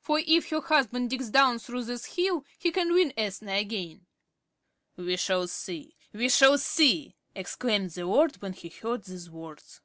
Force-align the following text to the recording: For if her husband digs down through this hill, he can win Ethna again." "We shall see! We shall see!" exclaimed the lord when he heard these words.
For 0.00 0.20
if 0.26 0.50
her 0.50 0.60
husband 0.62 1.10
digs 1.10 1.30
down 1.30 1.60
through 1.60 1.84
this 1.84 2.16
hill, 2.16 2.44
he 2.58 2.72
can 2.72 2.92
win 2.92 3.12
Ethna 3.16 3.52
again." 3.52 4.04
"We 4.96 5.16
shall 5.16 5.46
see! 5.46 5.94
We 6.12 6.28
shall 6.28 6.58
see!" 6.58 7.14
exclaimed 7.36 7.92
the 7.92 8.04
lord 8.04 8.42
when 8.42 8.54
he 8.54 8.68
heard 8.68 9.04
these 9.04 9.30
words. 9.30 9.80